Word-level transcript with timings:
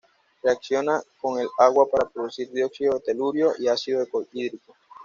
Reacciona 0.41 0.99
con 1.19 1.39
el 1.39 1.47
agua 1.59 1.87
para 1.87 2.09
producir 2.09 2.49
dióxido 2.51 2.95
de 2.95 3.01
telurio 3.01 3.53
y 3.59 3.67
ácido 3.67 4.03
clorhídrico. 4.07 4.73